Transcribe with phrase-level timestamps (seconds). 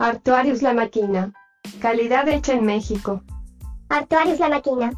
[0.00, 1.32] Artuarius La Máquina.
[1.80, 3.20] Calidad hecha en México.
[3.88, 4.92] Artuarius La Máquina.